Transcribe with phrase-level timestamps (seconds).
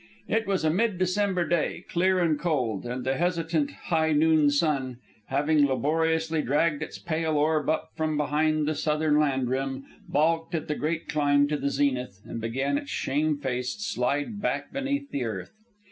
[0.27, 4.97] It was a mid December day, clear and cold; and the hesitant high noon sun,
[5.27, 10.67] having laboriously dragged its pale orb up from behind the southern land rim, balked at
[10.67, 15.51] the great climb to the zenith, and began its shamefaced slide back beneath the earth.